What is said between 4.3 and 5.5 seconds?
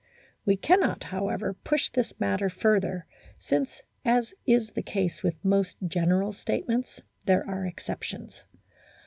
is the case with